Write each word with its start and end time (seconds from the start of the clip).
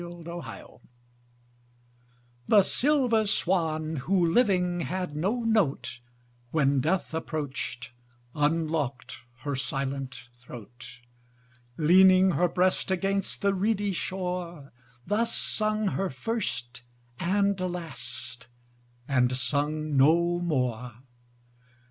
6 0.01 0.09
Autoplay 0.09 0.79
The 2.47 2.63
silver 2.63 3.27
swan, 3.27 3.97
who 3.97 4.25
living 4.25 4.79
had 4.79 5.15
no 5.15 5.41
note, 5.43 5.99
When 6.49 6.79
death 6.81 7.13
approach'd, 7.13 7.91
unlock'd 8.33 9.17
her 9.41 9.55
silent 9.55 10.27
throat; 10.39 11.01
Leaning 11.77 12.31
her 12.31 12.47
breast 12.47 12.89
against 12.89 13.43
the 13.43 13.53
reedy 13.53 13.93
shore, 13.93 14.71
Thus 15.05 15.37
sung 15.37 15.89
her 15.89 16.09
first 16.09 16.81
and 17.19 17.59
last, 17.59 18.47
and 19.07 19.31
sung 19.37 19.95
no 19.97 20.39
more. 20.39 20.95